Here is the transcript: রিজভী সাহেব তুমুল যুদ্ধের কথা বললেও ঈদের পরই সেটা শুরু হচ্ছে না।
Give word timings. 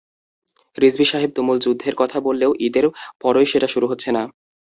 রিজভী 0.77 1.05
সাহেব 1.05 1.31
তুমুল 1.33 1.57
যুদ্ধের 1.59 1.95
কথা 1.95 2.17
বললেও 2.19 2.51
ঈদের 2.67 2.85
পরই 3.21 3.47
সেটা 3.51 3.67
শুরু 3.67 3.85
হচ্ছে 3.87 4.09
না। 4.11 4.23